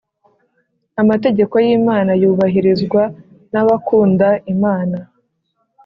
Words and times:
amategeko 1.01 1.55
y 1.65 1.69
Imana 1.77 2.11
yubahirizwa 2.21 3.01
nabakunda 3.51 4.27
imana 4.53 4.97